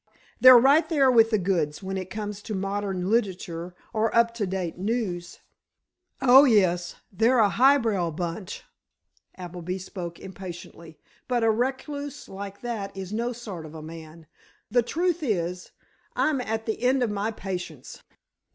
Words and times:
They're 0.39 0.57
right 0.57 0.89
there 0.89 1.11
with 1.11 1.29
the 1.29 1.37
goods, 1.37 1.83
when 1.83 1.95
it 1.95 2.09
comes 2.09 2.41
to 2.41 2.55
modern 2.55 3.11
literature 3.11 3.75
or 3.93 4.15
up 4.15 4.33
to 4.33 4.47
date 4.47 4.79
news——" 4.79 5.41
"Oh, 6.19 6.43
yes, 6.43 6.95
they're 7.11 7.37
a 7.37 7.49
highbrow 7.49 8.09
bunch," 8.09 8.63
Appleby 9.37 9.77
spoke 9.77 10.19
impatiently; 10.19 10.97
"but 11.27 11.43
a 11.43 11.51
recluse 11.51 12.27
like 12.27 12.61
that 12.61 12.97
is 12.97 13.13
no 13.13 13.31
sort 13.31 13.63
of 13.63 13.75
a 13.75 13.83
man! 13.83 14.25
The 14.71 14.81
truth 14.81 15.21
is, 15.21 15.69
I'm 16.15 16.41
at 16.41 16.65
the 16.65 16.81
end 16.81 17.03
of 17.03 17.11
my 17.11 17.29
patience! 17.29 18.01